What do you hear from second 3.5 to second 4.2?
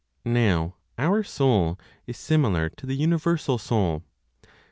Soul.